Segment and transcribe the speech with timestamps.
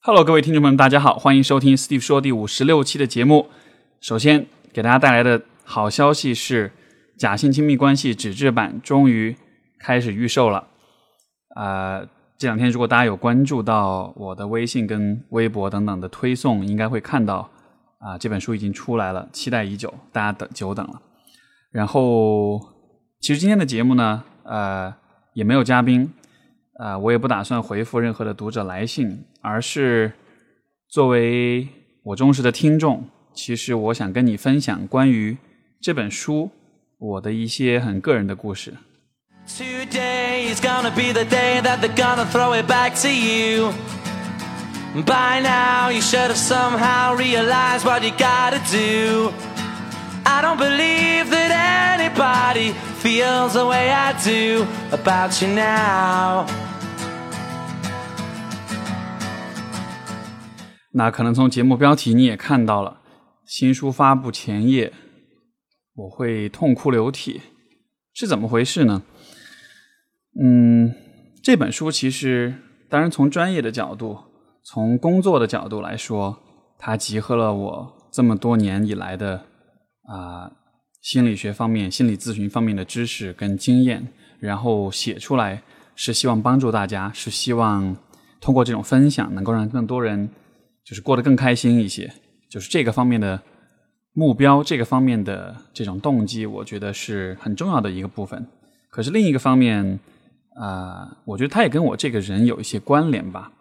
[0.00, 3.48] Hello，各位听众朋友们，大家好，欢迎收听 Steve 说第五十六期的节目。
[4.00, 6.68] 首先给大家带来的好消息是，
[7.18, 9.36] 《假性亲密关系》纸质版终于
[9.80, 10.68] 开始预售了。
[11.56, 12.02] 啊、
[12.38, 17.50] 这两天如果大家有关注到我的微信跟微博等等的推送，应该会看到
[17.98, 21.02] 啊、这本书已经出来了，期待已久，大家等久等了。
[21.72, 22.60] 然后，
[23.20, 24.94] 其实今天的节目呢，呃，
[25.34, 26.10] 也没有嘉宾，
[26.78, 30.12] 啊、我也不打算回复任何的读者来信，而是
[30.90, 31.66] 作为
[32.02, 35.38] 我忠实的听众，其实我想跟你分享关于
[35.80, 36.50] 这本书
[36.98, 38.74] 我的一些很个人的故事。
[39.46, 43.72] Today is gonna be the day that they're gonna throw it back to you.
[45.06, 49.32] By now, you should have somehow realized what you gotta do.
[50.24, 56.67] I don't believe that anybody feels the way I do about you now.
[60.92, 63.00] 那可能从节目标题你也看到了，
[63.44, 64.92] 新书发布前夜，
[65.94, 67.40] 我会痛哭流涕，
[68.14, 69.02] 是怎么回事呢？
[70.40, 70.94] 嗯，
[71.42, 72.54] 这本书其实，
[72.88, 74.18] 当然从专业的角度，
[74.64, 76.38] 从工作的角度来说，
[76.78, 79.44] 它集合了我这么多年以来的
[80.04, 80.50] 啊、
[81.02, 84.08] 心理学方面、心理咨询方面的知识跟经验，
[84.40, 85.62] 然后写出来
[85.94, 87.96] 是希望帮助大家，是希望
[88.40, 90.30] 通过这种分享能够让更多人
[90.88, 92.10] 就是过得更开心一些，
[92.48, 93.42] 就是这个方面的
[94.14, 98.46] 目标，这个方面的这种动机，我觉得是很重要的一个部分。
[98.88, 100.00] 可是另一个方面，
[100.54, 103.52] 啊、我觉得他也跟我这个人有一些关联吧。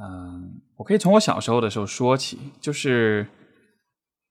[0.00, 3.26] 嗯、我可以从我小时候的时候说起，就是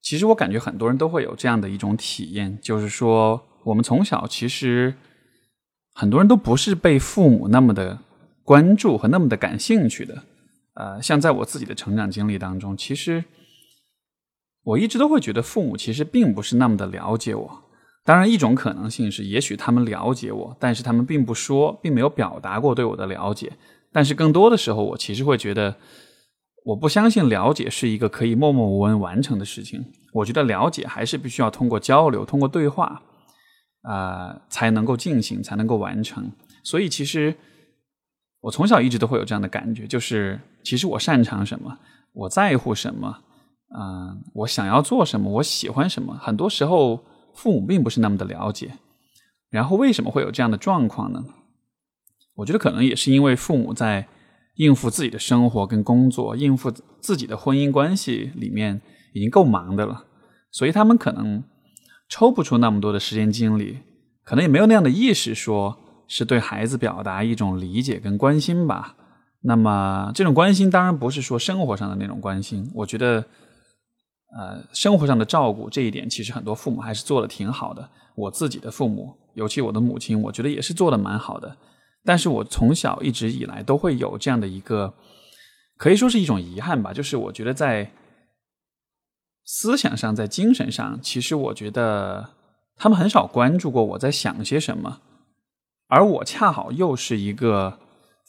[0.02, 4.96] 其实我感觉很多人都会有这样的一种体验，就是说我们从小其实
[5.94, 8.00] 很多人都不是被父母那么的
[8.44, 10.24] 关注和那么的感兴趣的。
[10.76, 13.24] 呃，像在我自己的成长经历当中，其实
[14.64, 17.62] 我一直都会觉得父母其实并不是那么的了解我。
[18.04, 23.54] 当然，一种可能性是，也许他们了解我，但是他们并不说，并没有表达过对我的了解。
[23.92, 25.76] 但是更多的时候，我其实会觉得，
[26.66, 29.84] 我不相信了解是一个可以默默无闻完成的事情。
[30.14, 33.02] 我觉得了解还是必须要通过交流、通过对话，
[33.82, 36.32] 啊、才能够进行，才能够完成。
[36.64, 37.36] 所以，其实
[38.46, 41.76] 我从小一直都会有这样的感觉，就是其实我擅长什么，
[42.14, 43.18] 我在乎什么，
[43.76, 48.78] 嗯、我想要做什么，我喜欢什么，很多时候父母并不是那么的了解。
[49.50, 51.26] 然后为什么会有这样的状况呢？
[52.36, 54.08] 我觉得可能也是因为父母在
[54.58, 56.70] 应付自己的生活跟工作，应付
[57.02, 58.80] 自己的婚姻关系里面
[59.16, 60.06] 已经够忙的了，
[60.52, 61.44] 所以他们可能
[62.08, 63.80] 抽不出那么多的时间精力，
[64.24, 68.96] 可能也没有那样的意识，说是对孩子表达一种理解跟关心吧。
[69.42, 73.24] 那么这种关心当然不是说生活上的那种关心，我觉得，
[74.36, 77.90] 呃，生活上的照顾这一点，其实很多父母还是做的挺好的。
[78.16, 81.58] 我自己的父母，尤其我的母亲，我觉得也是做的蛮好的。
[82.04, 84.94] 但是我从小一直以来都会有这样的一个，
[85.78, 87.92] 可以说是一种遗憾吧，就是我觉得在
[89.44, 92.30] 思想上、在精神上，其实我觉得
[92.78, 95.02] 他们很少关注过我在想些什么，
[95.88, 97.80] 而我恰好又是一个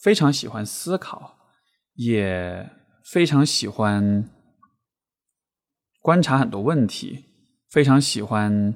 [0.03, 1.39] 非常喜欢思考，
[1.95, 2.71] 也
[3.05, 4.29] 非常喜欢
[6.01, 7.25] 观察很多问题，
[7.71, 8.75] 非常喜欢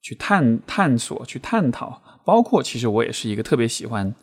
[0.00, 2.02] 去探探索、去探讨。
[2.24, 4.14] 包括其实我也是一个特别喜欢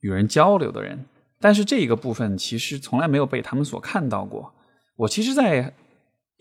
[0.00, 1.06] 与人交流的人，
[1.40, 4.54] 但是这一个部分其实从来没有被他们所看到过。
[4.96, 5.74] 我其实，在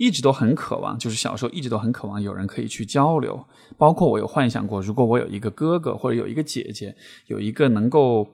[0.04, 3.46] 一直都很渴望，就是小时候一直都很渴望有人可以去交流。
[3.78, 6.94] 包括我有幻想过，如果我有一个哥哥或者有一个姐姐，
[7.28, 8.28] 有一个能够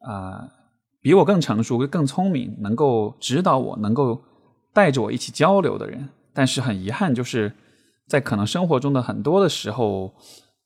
[0.00, 0.48] 啊、
[1.00, 4.20] 比我更成熟、更聪明，能够指导我、能够
[4.72, 6.08] 带着我一起交流的人。
[6.34, 7.52] 但是很遗憾，就是
[8.08, 10.12] 在可能生活中的很多的时候，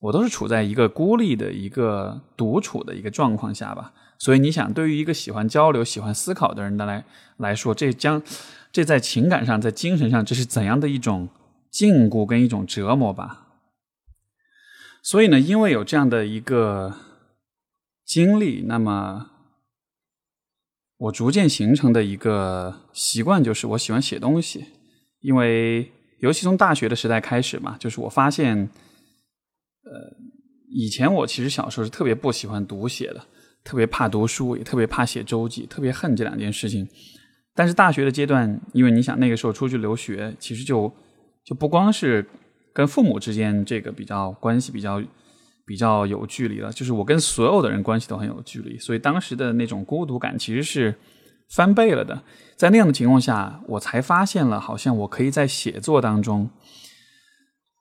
[0.00, 3.93] 我都是处在一个孤立的一个独处的一个状况下吧。
[4.19, 7.05] 所以你想，对于一个喜欢交流、喜欢思考的人的来
[7.37, 8.22] 来说，这将
[8.72, 11.28] 这在情感上、在精神上，这是怎样的一种
[11.71, 13.42] 禁锢跟一种折磨吧？
[15.03, 16.95] 所以呢，因为有这样的一个
[18.04, 19.30] 经历，那么
[20.97, 24.66] 我逐渐形成的一个习惯就是我喜欢写东西，
[25.21, 28.68] 因为尤其从大学的时代开始嘛，就是我发现，
[29.84, 30.16] 呃，
[30.68, 33.24] 以前我其实小时候是特别不喜欢读写的，
[33.63, 36.89] 特别怕读书，也特别怕写周记，特别恨这两件事情。
[37.56, 40.92] 但是大学的阶段，因为你想那个时候出去留学，其实就
[41.42, 42.24] 就不光是
[42.72, 45.03] 跟父母之间这个比较关系比较
[45.66, 50.94] 比较有距离了，就是我跟所有的人关系都很有距离，所以当时的那种孤独感其实是
[51.48, 52.22] 翻倍了的。
[52.56, 56.50] 在那样的情况下，我才发现了，好像我可以在写作当中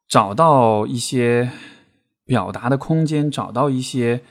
[0.08, 1.52] 找到一些
[2.26, 4.22] 表达的空间，找到一些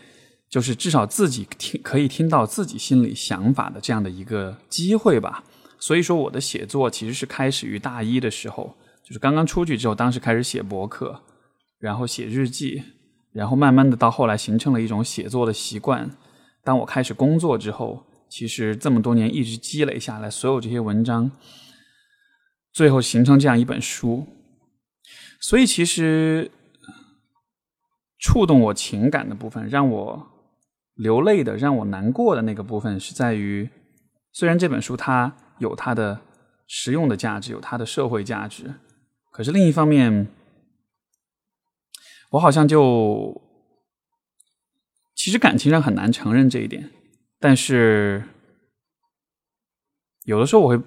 [0.54, 5.42] 就是至少自己听可以听到自己心里想法的这样的一个机会吧。
[5.80, 11.22] 所以说，我的写作其实是开始于大一的时候，就是刚刚出去之后，当时开始写博客，
[11.80, 12.84] 然后写日记，
[13.32, 16.08] 然后慢慢的到后来形成了一种写作的习惯。
[16.62, 18.06] 当我开始工作之后。
[18.26, 21.30] 其实这么多年一直积累下来，所有这些文章，
[22.72, 24.26] 最后形成这样一本书。
[25.40, 26.50] 所以，其实
[28.18, 30.33] 触动我情感的部分，让我
[30.94, 33.68] 流泪的、让我难过的那个部分，是在于，
[34.32, 36.20] 虽然这本书它有它的
[36.66, 38.74] 实用的价值，有它的社会价值，
[39.32, 40.28] 可是另一方面，
[42.30, 43.42] 我好像就
[45.14, 46.90] 其实感情上很难承认这一点。
[47.40, 48.24] 但是，
[50.24, 50.80] 有的时候我会，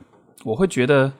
[0.45, 1.13] 我会觉得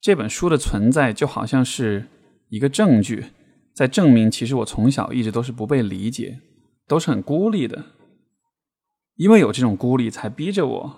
[0.00, 2.06] 这本书的存在就好像是
[2.48, 3.26] 一个证据，
[3.74, 6.40] 在证明其实我从小一直都是不被理解，
[6.86, 7.84] 都是很孤立的。
[9.18, 10.96] 因为有这种孤立，才逼着我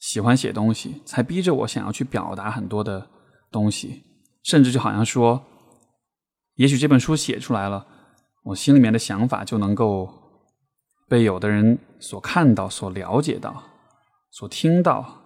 [0.00, 3.08] 喜欢写东西，才逼着我想要去表达很多的
[3.52, 4.02] 东西，
[4.42, 5.44] 甚至就好像说，
[6.54, 7.86] 也许这本书写出来了，
[8.42, 10.18] 我心里面的想法就能够。
[11.10, 13.64] 被有的人所看到、所了解到、
[14.30, 15.24] 所听到。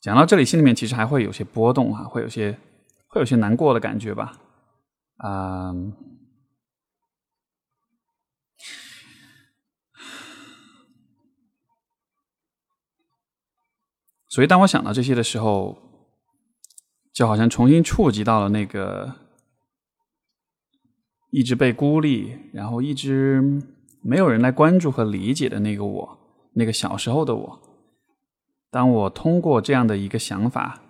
[0.00, 2.58] 讲到这里，心里面其实还会有些波动啊，会有些
[3.06, 4.40] 会有些难过的感觉吧。
[5.18, 5.72] 啊，
[14.32, 15.76] 所以当我想到这些的时候，
[17.12, 19.16] 就好像重新触及到了那个。
[21.28, 23.42] 一直被孤立，然后一直
[24.02, 26.18] 没有人来关注和理解的那个我，
[26.54, 27.60] 那个小时候的我。
[28.70, 30.80] 当我通过这样的一个想法，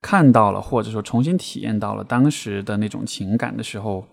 [0.00, 4.06] 看到了或者说重新体验到了当时的那种情感的时候，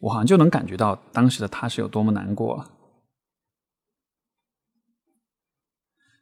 [0.00, 2.64] 我好像就能感觉到当时的他是有多么难过。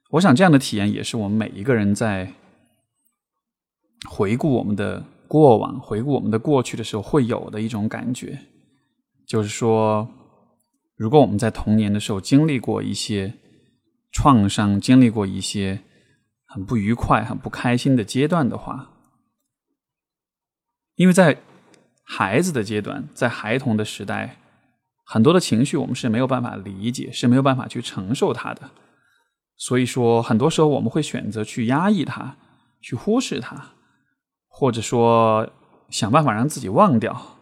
[0.09, 2.33] 我想这样的体验也是我们每一个人在
[4.09, 5.05] 回顾我们的。
[5.29, 8.47] 过往回顾我们的过去的时候，会有的一种感觉，
[9.27, 10.09] 就是说，
[10.97, 13.35] 如果我们在童年的时候经历过一些
[14.11, 15.81] 创伤，经历过一些
[16.47, 18.91] 很不愉快、很不开心的阶段的话，
[20.95, 21.43] 因为在
[22.03, 24.39] 孩子的阶段，在孩童的时代，
[25.05, 28.71] 很多的情绪我们是没有办法理解，是没有办法去承受它的，
[29.59, 32.37] 所以说，很多时候我们会选择去压抑它，
[32.81, 33.75] 去忽视它。
[34.51, 35.49] 或者说
[35.89, 37.39] 想办法让自己忘掉，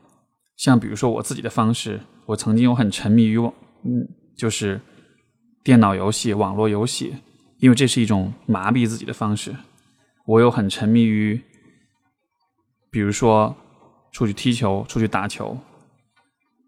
[0.54, 3.54] 像比如说我自己的方式，我曾经有很沉迷于网，
[3.84, 4.78] 嗯，就是
[5.64, 7.16] 电脑游戏、网络游戏，
[7.58, 9.56] 因为这是一种麻痹自己的方式。
[10.26, 11.42] 我又很沉迷于，
[12.90, 13.56] 比如说
[14.12, 15.58] 出去踢球、出去打球，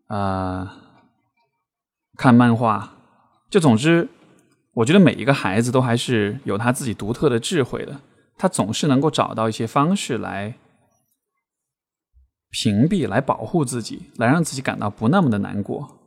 [0.06, 0.78] 啊，
[2.16, 2.94] 看漫画。
[3.50, 4.08] 就总之，
[4.78, 8.00] 我觉得每一个孩子都还是有他自己独特的智慧的。
[8.36, 10.54] 他总是能够找到一些方式来
[12.50, 15.98] 屏蔽、来保护自己，来让自己感到不那么的难过。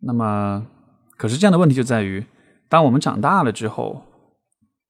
[0.00, 0.66] 那么，
[1.18, 2.24] 可是这样的问题就在于，
[2.70, 4.06] 当我们长大了之后，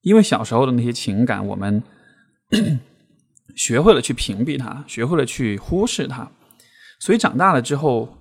[0.02, 1.82] 因为小时候的那些情感，我们
[3.56, 6.30] 学会了去屏蔽它，学会了去忽视它，
[7.00, 8.16] 所以长大了之后，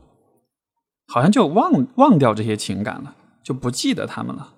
[1.06, 4.54] 好像就忘忘掉这些情感了，就不记得他们了。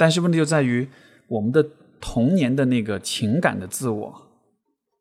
[0.00, 0.88] 但是问题就在于
[1.28, 1.64] 我们的。
[2.02, 4.28] 童年的那个情感的自我，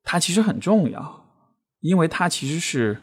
[0.04, 1.24] 它其实很重要，
[1.80, 3.02] 因为它其实是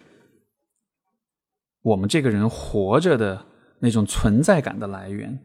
[1.81, 3.47] 我们这个人活着的
[3.81, 5.38] 那种存在感的来源，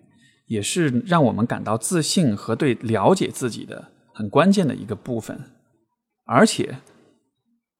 [0.48, 5.39] 也是让我们感到自信和对了解自己的很关键的一个部分。
[6.25, 6.79] 而且，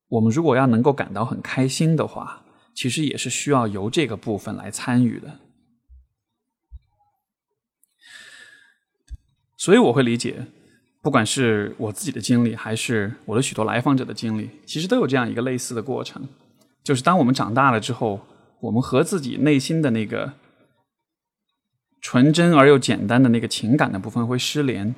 [0.08, 5.40] 我们如果要能够感到很开心的话，其实也是需要由这个部分来参与的。
[9.62, 10.48] 所以，我会理解。
[11.04, 16.28] 不管是我自己的经历，还是我的许多来访者的经历，其实都有这样一个类似的过程，
[16.84, 18.22] 就是当我们长大了之后，
[18.60, 20.34] 我们和自己内心的那个
[22.02, 24.96] 纯真而又简单的那个情感的部分会失联，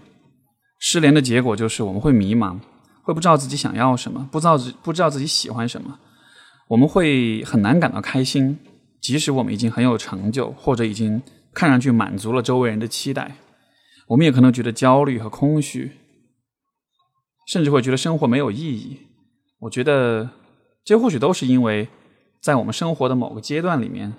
[0.79, 2.57] 失联的结果就是我们会迷茫，
[3.01, 5.99] 会不知道自己想要什么，不知道自不知道自己喜欢什么，
[6.69, 8.57] 我们会很难感到开心，
[9.01, 11.21] 即使我们已经很有成就，或者已经
[11.53, 13.35] 看上去满足了周围人的期待。
[14.07, 15.91] 我们也可能觉得焦虑和空虚，
[17.47, 18.99] 甚至会觉得生活没有意义。
[19.59, 20.29] 我觉得
[20.83, 21.87] 这或许都是因为
[22.41, 24.13] 在我们生活的某个阶段里面，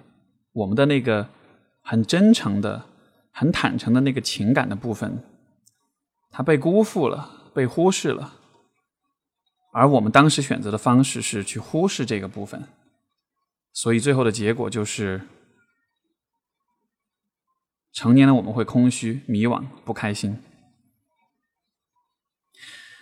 [0.53, 1.29] 我们的那个
[1.83, 2.87] 很真诚的、
[3.31, 5.23] 很坦诚的那个情感的部分，
[6.31, 8.35] 它被辜负了，被忽视了。
[9.73, 12.65] 而我们当时选择的方式是去忽视这个部分，
[13.73, 15.21] 所以最后的结果就是，
[17.95, 20.37] 成年的我们会空虚、迷惘、不开心。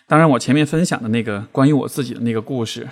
[0.07, 2.87] 当然，我前面分享的那个关于我自己的那个故事，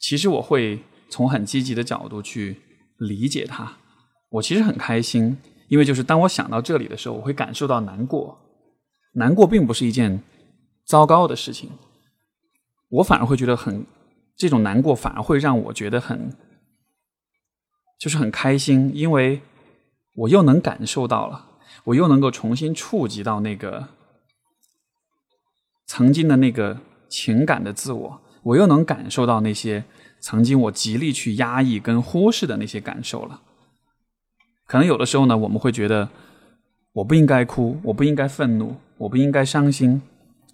[0.00, 2.56] 其实我会从很积极的角度去
[2.98, 3.76] 理解它。
[4.30, 5.38] 我其实很开心，
[5.68, 8.36] 因为就是当我想到这里的时候，我会感受到难过。
[9.12, 10.20] 难过并不是一件
[10.84, 11.70] 糟糕的事情。
[12.88, 13.86] 我反而会觉得很，
[14.36, 16.36] 这种难过反而会让我觉得很，
[18.00, 19.40] 就是很开心，因为
[20.16, 21.46] 我又能感受到了，
[21.84, 23.88] 我又能够重新触及到那个
[25.86, 29.84] 曾经的那个情感的自我，我又能感受到那些
[30.18, 33.42] 曾经我极力去压抑跟忽视的那些感受了。
[34.66, 36.08] 可能有的时候呢，我们会觉得
[36.92, 40.02] 我不应该哭，我不应该愤怒，我不应该伤心，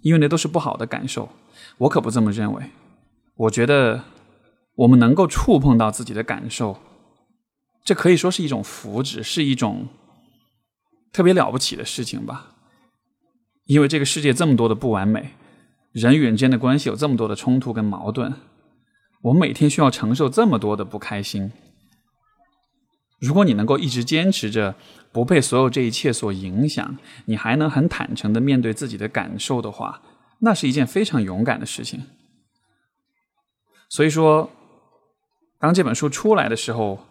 [0.01, 1.29] 因为那都是不好的感受。
[1.77, 2.69] 我可不这么认为，
[3.35, 4.03] 我觉得
[4.75, 6.77] 我们能够触碰到自己的感受，
[7.83, 9.87] 这可以说是一种福祉，是一种
[11.11, 12.55] 特别了不起的事情吧。
[13.65, 15.31] 因为这个世界这么多的不完美，
[15.91, 18.33] 人与人之间的关系有这么多的冲突跟矛盾，
[19.21, 21.51] 我们每天需要承受这么多的不开心。
[23.19, 24.75] 如果你能够一直坚持着
[25.13, 30.01] 不被所有这一切所影响，你还能很坦诚的面对自己的感受的话。
[30.39, 32.03] 那是一件非常勇敢的事情。
[33.87, 34.49] 所以说，
[35.57, 37.05] 当这本书出来的时候，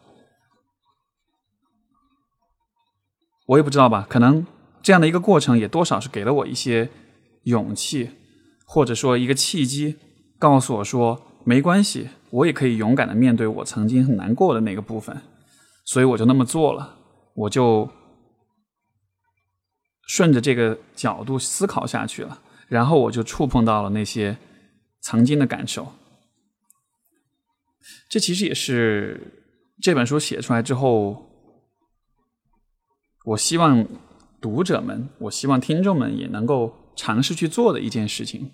[3.46, 4.46] 我也不知道吧，可能
[4.82, 6.88] 这样的一个过程也多少是给了我一些
[7.44, 8.10] 勇气，
[8.64, 9.96] 或者说一个契机，
[10.38, 15.20] 告诉我说没关系，我也可以勇敢的面对我曾经很难过的那个部分。
[15.84, 16.96] 所以我就那么做了，
[17.34, 17.90] 我就
[20.06, 22.40] 顺着这个角度思考下去了。
[22.68, 24.38] 然后我就触碰到了那些
[25.02, 25.92] 曾经的感受，
[28.08, 29.20] 这其实也是
[29.82, 31.31] 这本书写出来之后，
[33.24, 33.86] 我希望
[34.40, 38.50] 读者们，我希望听众们也能够尝试去做的一件事情。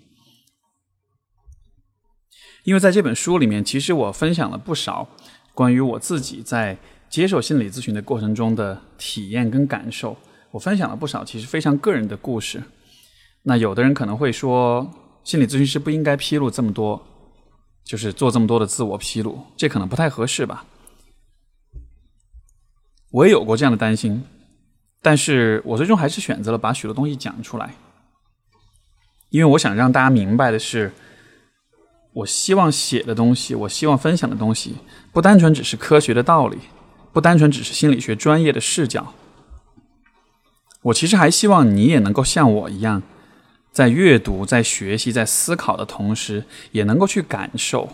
[2.63, 5.07] 因为在这本书里面，其实我分享了不少
[5.55, 6.77] 关于我自己在
[7.09, 10.15] 接受心理咨询的过程中的体验跟感受，
[10.51, 12.61] 我分享了不少其实非常个人的故事。
[13.43, 14.91] 那有的人可能会说，
[15.23, 17.01] 心理咨询师不应该披露这么多，
[17.83, 20.65] 就是做这么多的自我披露，这可能不太合适吧？
[23.11, 24.23] 我也有过这样的担心，
[25.01, 27.75] 但是我最终还是选择了把许多东西讲出来，
[29.29, 30.91] 因为我想让大家明白的是，
[32.13, 34.75] 我希望写的东西，我希望分享的东西，
[35.13, 36.57] 不单纯只是科学的道理，
[37.13, 39.13] 不单纯只是心理学专业的视角，
[40.81, 43.01] 我其实还希望你也能够像我一样。
[43.71, 47.89] 在阅读、在学习、在思考的同时，也能够去感受，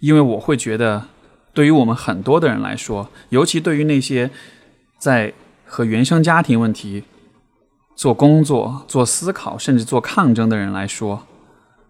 [0.00, 1.06] 因为我会觉得，
[1.54, 4.28] 对于我们很多的人来说，尤其对于那些
[4.98, 5.32] 在
[5.74, 7.02] 和原生家庭问题
[7.96, 11.20] 做工作、做思考，甚至做抗争的人来说，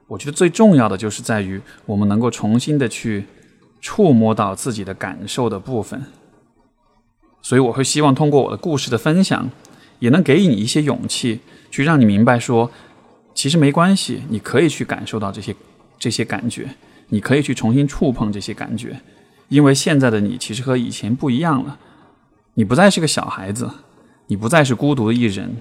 [0.06, 3.26] 我觉得最重要的就是在于我们能够重新的去
[3.82, 6.02] 触摸到自己的感受的部分。
[7.42, 9.50] 所以，我会希望通过我的故事的分享，
[9.98, 12.70] 也能给你一些勇气，去让你明白说。
[13.34, 15.54] 其实没关系，你可以去感受到这些
[15.98, 16.70] 这些感觉，
[17.08, 18.98] 你可以去重新触碰这些感觉，
[19.50, 21.78] 因为现在的你其实和以前不一样了，
[22.54, 23.70] 你不再是个小孩子，
[24.28, 25.56] 你不再是孤独的一人，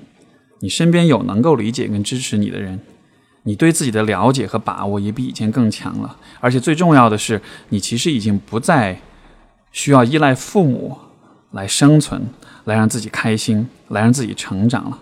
[0.60, 2.80] 你身边有能够理解跟支持你的人，
[3.44, 9.00] 你对自己的了解和把握也比以前更强了，而且最重要的是，你其实已经不再
[9.72, 10.98] 需要依赖父母
[11.52, 12.28] 来生存，
[12.66, 15.00] 来让自己开心，来让自己成长了。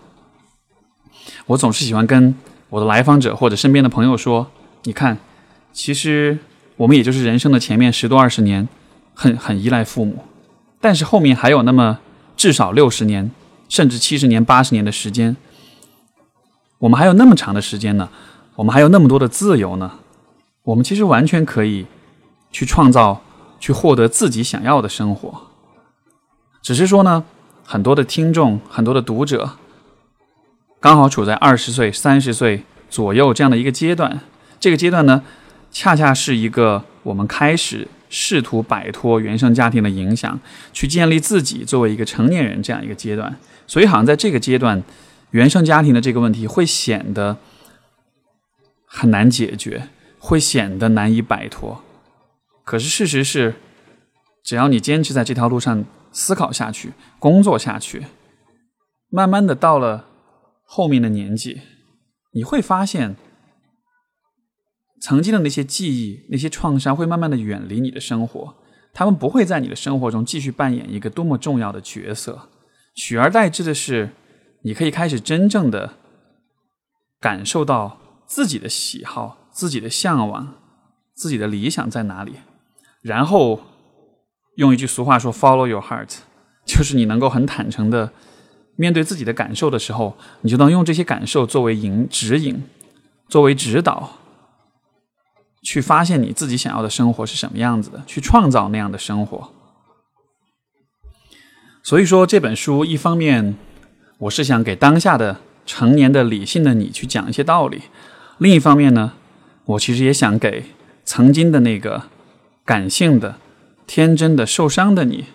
[1.46, 2.34] 我总是喜欢跟。
[2.70, 4.50] 我的来访者或者身边的朋友说
[4.84, 5.18] ：“你看，
[5.74, 6.38] 其实
[6.78, 8.66] 我们也就是人生的前面十多二十年，
[9.12, 10.24] 很很依赖父母，
[10.82, 12.00] 但是后面还有那么
[12.36, 13.30] 至少六十年，
[13.68, 15.34] 甚至七十年、八十年的时间，
[16.78, 18.10] 我们还有那么长的时间呢，
[18.56, 19.92] 我们还有那么多的自由呢，
[20.64, 21.86] 我们其实完全可以
[22.50, 23.22] 去创造、
[23.58, 25.42] 去获得自己想要的生活。
[26.60, 27.24] 只是说呢，
[27.64, 29.52] 很多的听众、很多的读者。”
[30.82, 34.18] 刚好处在二十岁、三十岁左右这样的一个阶段，
[34.58, 35.22] 这个阶段呢，
[35.70, 40.38] 恰恰是一个我们开始试图摆脱原生家庭的影响，
[40.70, 43.38] 去建立自己作为一个成年人这样一个阶段。
[43.66, 44.82] 所以，好像在这个阶段，
[45.30, 47.38] 原生家庭的这个问题会显得
[48.84, 49.88] 很难解决，
[50.18, 51.82] 会显得难以摆脱。
[52.64, 53.54] 可是，事实是，
[54.44, 58.04] 只要你坚持在这条路上思考下去，工作下去，
[59.08, 60.04] 慢慢的到了
[60.64, 61.62] 后面的年纪，
[62.32, 63.16] 你会发现，
[65.02, 68.54] 曾经的那些记忆、那些创伤会慢慢的远离你的生活，
[68.94, 72.48] 他们不会在你的生活中继续扮演一个多么重要的角色，
[72.94, 74.10] 取而代之的是，
[74.62, 75.94] 你可以开始真正的
[77.20, 80.54] 感受到自己的喜好、自己的向往、
[81.16, 82.34] 自己的理想在哪里，
[83.00, 83.60] 然后
[84.54, 86.18] 用一句俗话说 “follow your heart”，
[86.64, 88.12] 就是你能够很坦诚的
[88.76, 92.62] 面对自己的感受的时候，你就能用这些感受作为引指引，
[93.28, 94.18] 作为指导。
[95.62, 99.52] 去发现你自己想要的生活是什么样子的，去创造那样的生活。
[101.82, 103.56] 所以说这本书，一方面
[104.18, 107.78] 我是想给当下的成年的理性的你去讲一些道理；
[108.38, 109.14] 另一方面呢，
[109.64, 110.64] 我其实也想给
[111.04, 112.02] 曾经的那个
[112.64, 113.36] 感性的、
[113.86, 115.26] 天真的、受伤的你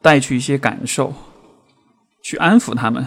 [0.00, 1.14] 带去一些感受，
[2.22, 3.06] 去安抚他们。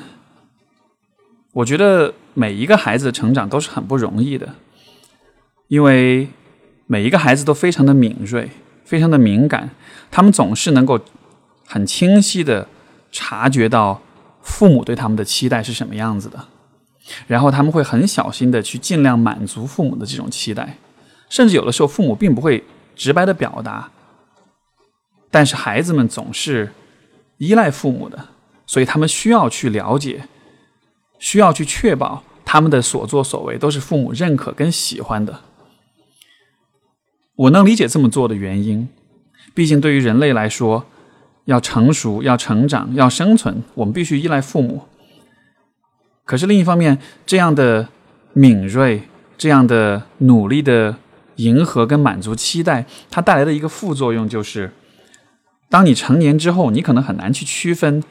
[1.53, 4.55] 我觉得每一个孩子的成长都是很不容易的。
[5.67, 6.27] 因为
[6.87, 8.49] 每一个孩子都非常的敏锐，
[8.83, 9.71] 非常的敏感，
[10.11, 10.99] 他们总是能够
[11.65, 12.67] 很清晰的
[13.11, 14.01] 察觉到
[14.41, 16.45] 父母对他们的期待是什么样子的，
[17.25, 20.77] 然后他们会很小心的去尽量满足父母的这种期待，
[21.29, 22.63] 甚至有的时候父母并不会
[22.95, 23.89] 直白的表达，
[25.31, 26.71] 但是孩子们总是
[27.39, 28.27] 依赖父母的，
[28.67, 30.27] 所以他们需要去了解，
[31.17, 35.41] 需要去确保他们的所作所为都是父母认可跟喜欢的。
[37.35, 38.87] 我能理解这么做的原因，
[39.53, 40.85] 毕竟对于人类来说，
[41.45, 44.83] 要成熟、要成长、要生存，我们必须依赖父母。
[46.23, 47.89] 可是另一方面，这样的
[48.33, 49.03] 敏锐、
[49.37, 50.95] 这样的努力的
[51.35, 54.71] 迎合跟满足期待，它带来的一个副作用就是，
[55.69, 58.01] 当你成年之后，你可能很难去区分，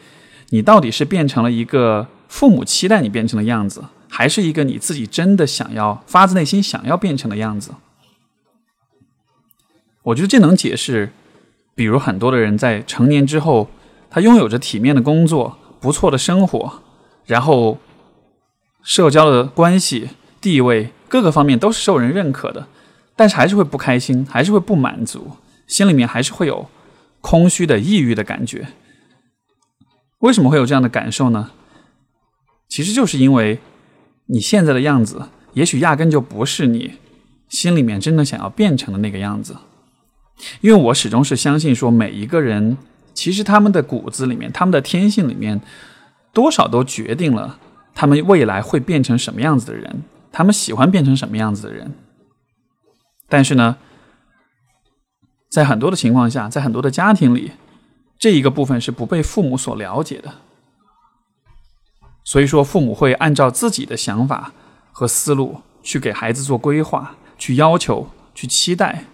[0.50, 7.72] 你到底是变成了一个父母期待你变成的样子，还是一个你自己真的想要、发自内心想要变成的样子。
[10.04, 11.10] 我觉得这能解释，
[11.74, 13.68] 比如很多的人在成年之后，
[14.10, 16.82] 他拥有着体面的工作、不错的生活，
[17.24, 17.78] 然后
[18.82, 22.66] 社交的关系、地位各个方面都是受人认可的，
[23.16, 25.32] 但是还是会不开心，还是会不满足，
[25.66, 26.68] 心里面还是会有
[27.22, 28.68] 空虚的、抑郁的感觉。
[30.18, 31.50] 为什么会有这样的感受呢？
[32.68, 33.58] 其实就是因为
[34.26, 36.98] 你现在的样子，也许压根就不是你
[37.48, 39.56] 心里面真的想要变成的那个样子。
[40.60, 42.76] 因为我始终是相信说，每一个人
[43.14, 45.60] 其实他们的骨子里面、他们的天性里面，
[46.32, 47.58] 多少都决定了
[47.94, 51.94] 他们未来会变成什么样子的人，他们喜欢变成什么样子的人。
[53.28, 53.76] 但是呢，
[55.48, 57.52] 在很多的情况下，在很多的家庭里，
[58.18, 60.34] 这一个部分是不被父母所了解的。
[62.24, 64.52] 所以说，父母会按照自己的想法
[64.92, 69.04] 和思路去给孩子做规划，去要求，去期待。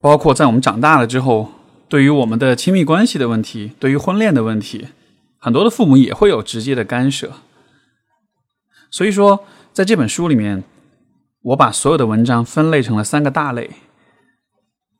[0.00, 1.50] 包括在我们长大了之后，
[1.88, 4.88] 对于我们的亲密关系的问题，对于婚恋的问题，
[5.38, 7.32] 很多的父母也会有直接的干涉。
[8.90, 10.62] 所以说，在这本书里面，
[11.42, 13.70] 我把所有的文章分类成了三个大类，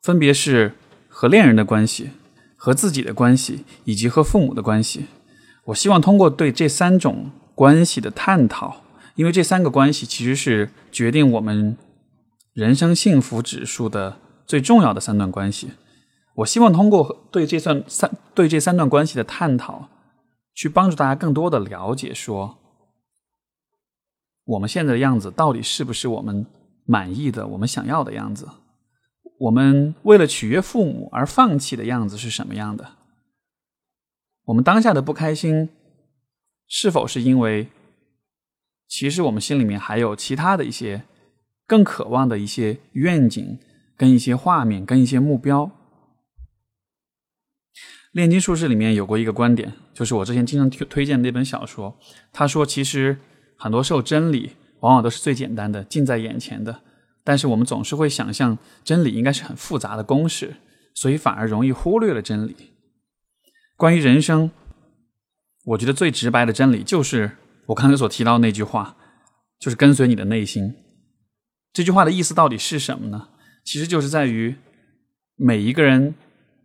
[0.01, 0.73] 分别是
[1.07, 2.09] 和恋人的关系、
[2.57, 5.05] 和自己的关系以及和父母的关系。
[5.65, 8.83] 我希望通过对这三种关系的探讨，
[9.15, 11.77] 因为这三个关系其实是决定我们
[12.53, 14.17] 人生幸福指数的。
[14.49, 15.73] 最重要的三段关系，
[16.37, 19.89] 我希望通过对这三三对这三段关系的探讨，
[20.55, 22.57] 去帮助大家更多的了解，说
[24.45, 26.47] 我们现在的样子到底是不是我们
[26.85, 28.49] 满意的、我们想要的样子？
[29.41, 32.93] 我们为了取悦父母而放弃的样子是什么样的？
[34.45, 35.69] 我们当下的不开心，
[36.67, 37.67] 是否是因为
[38.87, 41.03] 其实我们心里面还有其他的一些
[41.67, 43.59] 更渴望的一些愿景？
[43.99, 45.65] 跟一些画面，跟一些目标，
[48.13, 51.99] 《炼金术士》里面有过一个观点，就是我之前经常推推荐的那本小说。
[52.31, 53.17] 他说，其实
[53.57, 56.81] 很多时候真理往往都是最简单的，近在眼前的，
[57.25, 60.55] 但是我们总是会想象真理应该是很复杂的公式，
[60.95, 62.55] 所以反而容易忽略了真理。
[63.75, 64.49] 关于人生，
[65.65, 67.31] 我觉得最直白的真理就是
[67.65, 68.95] 我刚才所提到那句话，
[69.59, 70.73] 就是跟随你的内心。
[71.73, 73.27] 这句话的意思到底是什么呢？
[73.69, 74.55] 其实就是在于
[75.35, 76.15] 每一个人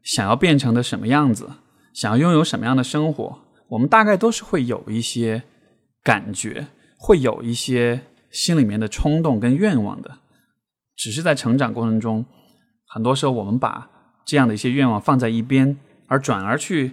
[0.02, 1.50] 想要变成的什么样子，
[1.92, 5.42] 想要拥有什么样的生活，我们大概都是会有一些
[6.02, 10.16] 感觉，会有一些心里面的冲动跟愿望的。
[10.96, 12.24] 只是在成长过程中，
[12.86, 13.90] 很多时候我们把
[14.24, 16.92] 这样的一些愿望放在一边，而转而去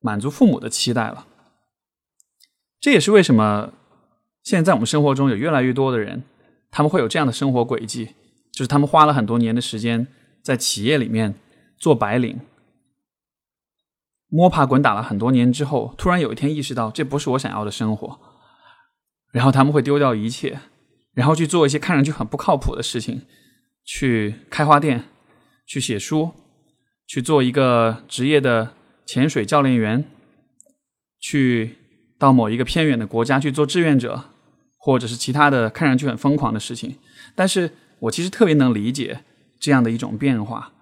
[0.00, 1.26] 满足父母的期待了。
[2.80, 3.74] 这也是为什么
[4.42, 6.22] 现在在我们生活中有越来越多的人，
[6.70, 8.14] 他们会有这样的生活轨迹，
[8.56, 10.06] 就是他们花了很多年的时间
[10.42, 11.34] 在企业里面
[11.76, 12.40] 做白领，
[14.28, 18.18] 摸爬滚打了很多年之后，突然有一天意识到这不是我想要的生活，
[19.32, 20.58] 然后他们会丢掉一切，
[21.12, 23.20] 然后去做一些看上去很不靠谱的事情，
[23.84, 25.04] 去开花店，
[25.66, 26.32] 去写书，
[27.06, 28.72] 去做一个职业的
[29.04, 30.04] 潜水教练员，
[31.20, 31.76] 去。
[32.18, 34.30] 到某一个偏远的国家去做志愿者，
[34.78, 36.96] 或者是其他的看上去很疯狂的事情，
[37.34, 39.24] 但是我其实特别能理解
[39.58, 40.72] 这样的一种变化，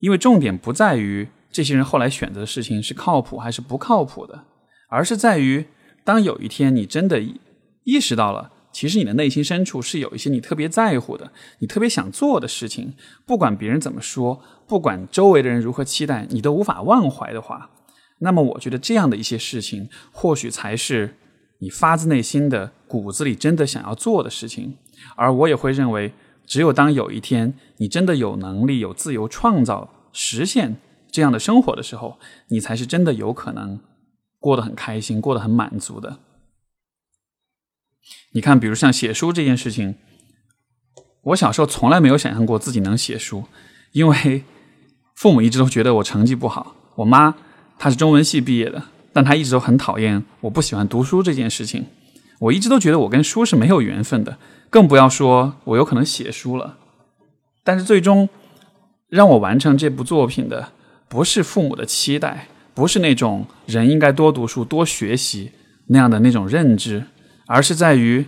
[0.00, 4.44] 因为重点不在于这些人后来选择的事情是靠谱还是不靠谱的，
[4.88, 5.66] 而是在于
[6.04, 7.20] 当有一天你真的
[7.84, 17.70] 意识到了，其实你的内心深处是有一些你特别在乎的、你特别想做的事情，不管别人怎么说，不管周围的人如何期待，你都无法忘怀的话。
[18.20, 21.16] 那么，我觉得这样的一些事情，或许才是
[21.58, 24.76] 你发自内心的骨子里真的想要做的事情。
[25.16, 26.12] 而我也会认为，
[26.46, 30.76] 只有当有一天你真的有能力、有自由创造、实现
[31.10, 33.80] 这样的生活的时候，你才是真的有可能
[34.38, 36.20] 过得很开心、过得很满足的。
[38.32, 39.96] 你看，比如像写书这件事情，
[41.22, 43.44] 我小时候从来没有想象过自己能写书，
[43.92, 44.44] 因为
[45.14, 47.34] 父母一直都觉得我成绩不好，我妈。
[47.78, 51.86] 她是中文系毕业的，但她一直都很讨厌我不喜欢读书这件事情。
[52.38, 54.38] 我一直都觉得我跟书是没有缘分的，
[54.70, 56.78] 更不要说我有可能写书了。
[57.64, 58.28] 但是最终
[59.08, 60.72] 让我完成这部作品的，
[61.08, 65.52] 不是父母的期待，不是那种人应该多读书、多学习
[65.88, 67.06] 那样的那种认知，
[67.46, 68.26] 而是在于，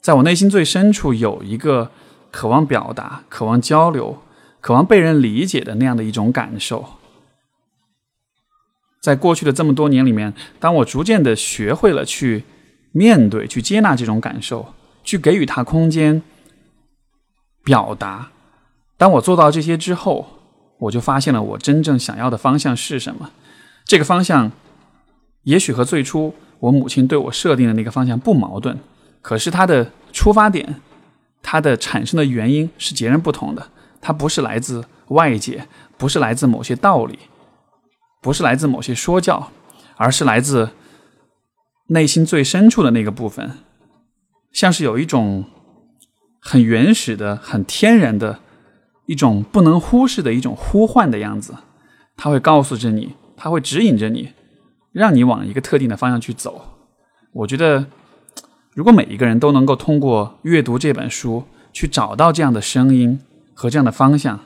[0.00, 1.90] 在我内心最深处有一个
[2.30, 4.22] 渴望表达、渴望交流、
[4.60, 6.84] 渴望被人理解的那样的一种感受。
[9.00, 12.44] 在过去的这么多年里面，当我逐渐的学会了去
[12.92, 14.74] 面对、去接纳这种感受，
[15.10, 16.22] 去给予他空间
[17.64, 18.30] 表达。
[18.96, 20.28] 当我做到这些之后，
[20.78, 23.32] 我就发现了我真正想要的方向是什么。
[23.84, 24.52] 这个方向
[25.42, 28.78] 也许和最初我母亲对我设定的那个方向不矛盾，
[29.20, 30.80] 可是它的出发点、
[31.42, 33.66] 它的产生的原因是截然不同的。
[34.00, 35.66] 它不是来自外界，
[35.98, 37.18] 不是来自某些道理。
[38.22, 39.50] 不是来自某些说教，
[39.96, 40.70] 而是来自
[41.88, 43.58] 内心最深处的那个部分，
[44.52, 45.44] 像是有一种
[46.40, 48.40] 很原始的、很天然的
[49.06, 51.54] 一种不能忽视的一种呼唤的样子。
[52.16, 54.32] 它会告诉着你，它会指引着你，
[54.92, 56.78] 让你往一个特定的方向去走。
[57.32, 57.86] 我觉得，
[58.74, 63.20] 如果每一个人都能够通过阅读这本书去找到这样的声音
[63.54, 64.40] 和这样的方向，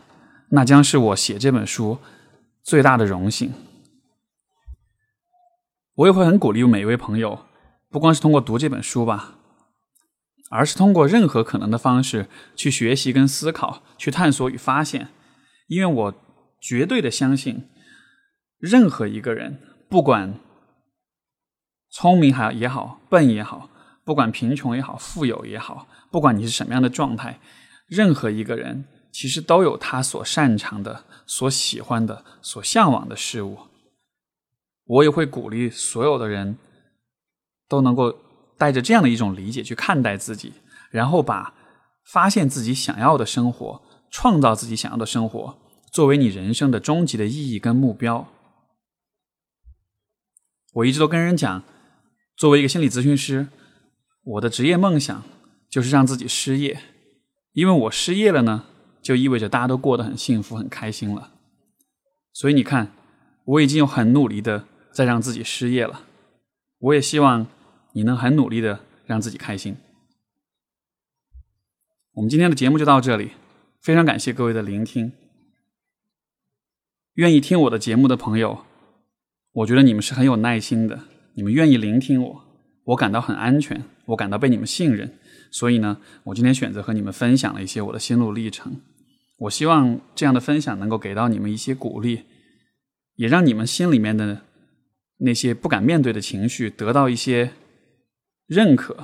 [0.51, 1.99] 那将是我写这本书。
[2.63, 3.53] 最大的荣幸，
[5.97, 7.41] 我也会很鼓励每一位朋友，
[7.91, 9.35] 不光是通过读这本书吧，
[10.55, 15.09] 而是通过任何可能的方式去学习、跟思考、去探索与发现。
[15.67, 16.15] 因为我
[16.61, 17.69] 绝对的相信，
[18.59, 20.39] 任何一个人，不管
[21.91, 23.69] 聪明还也好，笨也好，
[24.05, 27.41] 不管贫穷也好，富有也好，不管你是什么样的状态，
[27.87, 28.85] 任何一个人。
[29.13, 33.57] 其实都有他所擅长的、所喜欢的、所向往的事物。
[34.87, 36.59] 我也会鼓励所有的人
[37.69, 38.13] 都能够
[38.57, 40.53] 带着这样的一种理解去看待自己，
[40.91, 41.55] 然后把
[42.13, 45.59] 发现自己想要的生活、创造自己想要的生活
[45.93, 48.29] 作为你人生的终极的意义跟目标。
[50.75, 51.63] 我一直都跟人讲，
[52.37, 53.49] 作为一个心理咨询师，
[54.23, 55.23] 我的职业梦想
[55.71, 56.81] 就是让自己失业，
[57.53, 58.65] 因为我失业了呢。
[59.05, 61.33] 就意味着大家都过得很幸福、很开心了。
[62.33, 62.91] 所以你看，
[63.45, 64.65] 我已经有很努力的
[64.95, 66.05] 在让自己失业了。
[66.79, 67.47] 我也希望
[67.95, 69.77] 你能很努力的让自己开心。
[72.13, 73.31] 我们今天的节目就到这里，
[73.81, 75.13] 非常感谢各位的聆听。
[77.15, 78.65] 愿意听我的节目的朋友，
[79.53, 81.05] 我觉得你们是很有耐心的，
[81.35, 82.45] 你们愿意聆听我，
[82.85, 85.17] 我感到很安全，我感到被你们信任。
[85.53, 88.81] 所以呢，我今天选择和你们分享了一些我的心路历程。
[89.39, 92.23] 我希望这样的分享能够给到你们一些鼓励，
[93.15, 94.43] 也让你们心里面的
[95.19, 97.53] 那些不敢面对的情绪得到一些
[98.47, 98.95] 认可。《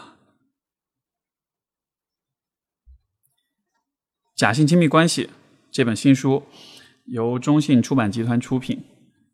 [4.36, 5.24] 假性亲密关系》
[5.70, 6.44] 这本新书
[7.04, 8.82] 由中信出版集团出品，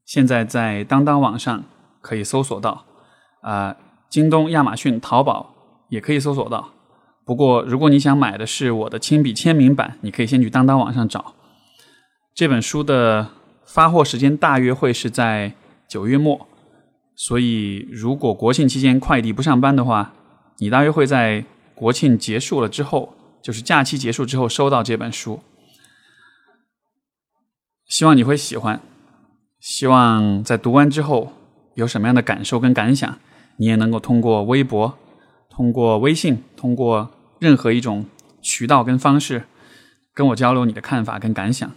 [0.05, 1.65] 现在在当当网上
[2.01, 2.85] 可以搜索到，
[3.43, 3.77] 啊，
[4.09, 6.73] 京东、亚马逊、淘宝也可以搜索到。
[7.25, 11.35] 不过，如果你想买的是我的亲笔签名版，你可以先去当当网上找。
[12.35, 13.31] 这本书的
[13.65, 15.55] 发货时间大约会是在
[15.89, 16.49] 九月末，
[17.17, 20.13] 所以如果国庆期间快递不上班的话，
[20.59, 25.41] 你大约会在国庆结束了之后，就是假期结束之后收到这本书。
[27.87, 28.81] 希望你会喜欢，
[29.59, 31.33] 希望在读完之后
[31.75, 33.19] 有什么样的感受跟感想，
[33.57, 34.99] 你也能够通过微博、
[35.49, 38.05] 通过微信、通过任何一种
[38.43, 39.45] 渠道跟方式
[40.13, 41.71] 跟我交流你的看法跟感想。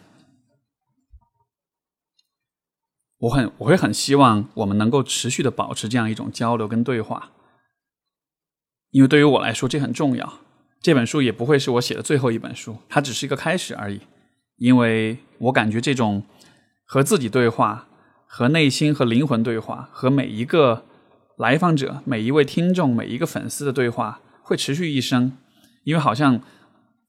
[3.19, 7.31] 我很我会很希望我们能够持续的保持这样一种交流跟对话，
[8.91, 10.39] 因为对于我来说这很重要。
[10.81, 13.99] 这本书也不会是我写的最后一本书，它只是一个开始而已。
[14.55, 16.23] 因为我感觉这种
[16.85, 17.89] 和自己对话、
[18.25, 20.85] 和内心和灵魂对话、和每一个
[21.37, 25.37] 来访者、每一位听众、每一个粉丝的对话会持续一生，
[25.83, 26.39] 因为好像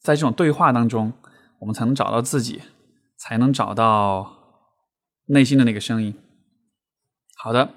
[0.00, 1.12] 在这种对话当中，
[1.60, 2.62] 我们才能找到自己，
[3.16, 4.39] 才能找到。
[5.30, 6.14] 内心的那个声音。
[7.36, 7.74] 好的，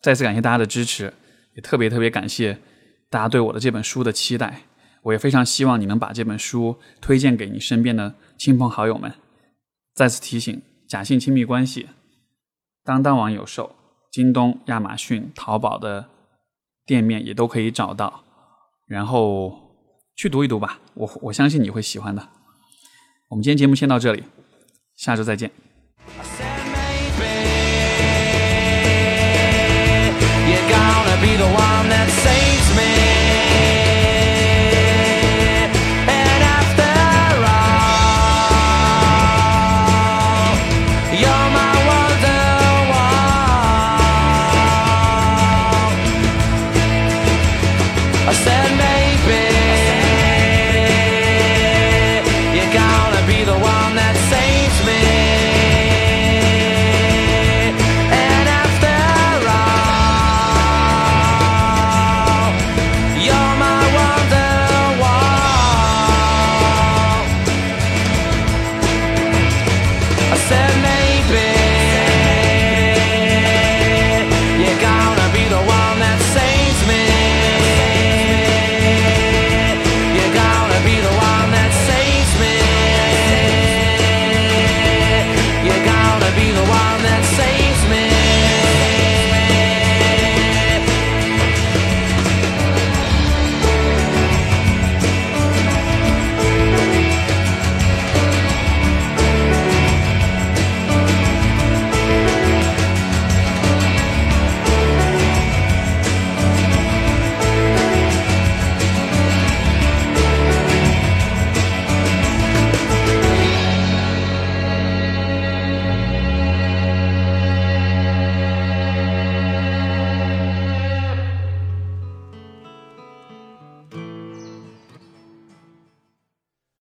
[0.00, 1.12] 再次感谢大家的支持，
[1.54, 2.58] 也特别特别感谢
[3.10, 4.62] 大家对我的这本书的期待。
[5.02, 9.12] 我也非常希望你能把这本书推荐给你身边的亲朋好友们。
[9.94, 11.88] 再次提醒：假性亲密关系，
[12.84, 13.74] 当当网有售，
[14.12, 16.08] 京东、亚马逊、淘宝的
[16.86, 18.24] 店面也都可以找到。
[18.86, 19.76] 然后
[20.14, 22.28] 去读一读吧，我我相信你会喜欢的。
[23.30, 24.22] 我们今天节目先到这里，
[24.94, 25.50] 下周再见。
[31.22, 33.01] be the one that saves me.